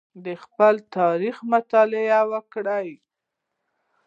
د 0.25 0.27
خپل 0.43 0.75
تاریخ 0.97 1.35
مطالعه 1.53 2.21
وکړئ. 2.31 2.89